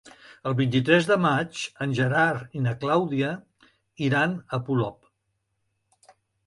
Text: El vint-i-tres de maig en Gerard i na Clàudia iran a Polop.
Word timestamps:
El 0.51 0.53
vint-i-tres 0.59 1.09
de 1.09 1.17
maig 1.25 1.59
en 1.87 1.93
Gerard 2.01 2.57
i 2.61 2.63
na 2.69 2.75
Clàudia 2.85 3.31
iran 4.09 4.37
a 4.59 4.65
Polop. 4.71 6.15